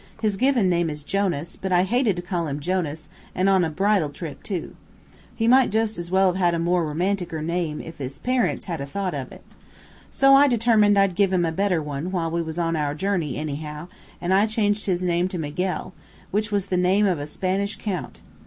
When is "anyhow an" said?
13.37-14.31